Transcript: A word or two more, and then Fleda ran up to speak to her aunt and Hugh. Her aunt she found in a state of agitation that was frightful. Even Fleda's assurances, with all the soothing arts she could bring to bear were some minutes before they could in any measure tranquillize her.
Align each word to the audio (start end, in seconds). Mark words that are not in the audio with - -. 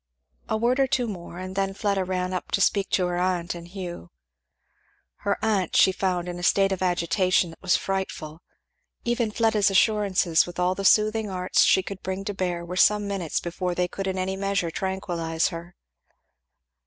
A 0.49 0.57
word 0.57 0.79
or 0.79 0.87
two 0.87 1.07
more, 1.07 1.37
and 1.37 1.55
then 1.55 1.75
Fleda 1.75 2.03
ran 2.03 2.33
up 2.33 2.49
to 2.53 2.59
speak 2.61 2.89
to 2.89 3.05
her 3.05 3.19
aunt 3.19 3.53
and 3.53 3.67
Hugh. 3.67 4.09
Her 5.17 5.37
aunt 5.45 5.75
she 5.75 5.91
found 5.91 6.27
in 6.27 6.39
a 6.39 6.41
state 6.41 6.71
of 6.71 6.81
agitation 6.81 7.51
that 7.51 7.61
was 7.61 7.75
frightful. 7.77 8.41
Even 9.05 9.29
Fleda's 9.29 9.69
assurances, 9.69 10.47
with 10.47 10.57
all 10.57 10.73
the 10.73 10.85
soothing 10.85 11.29
arts 11.29 11.61
she 11.63 11.83
could 11.83 12.01
bring 12.01 12.25
to 12.25 12.33
bear 12.33 12.65
were 12.65 12.75
some 12.77 13.07
minutes 13.07 13.39
before 13.39 13.75
they 13.75 13.87
could 13.87 14.07
in 14.07 14.17
any 14.17 14.35
measure 14.35 14.71
tranquillize 14.71 15.49
her. 15.49 15.75